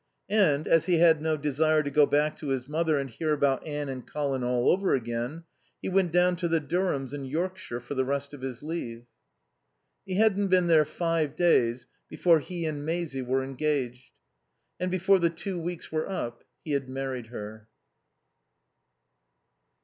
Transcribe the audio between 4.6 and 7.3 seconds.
over again, he went down to the Durhams' in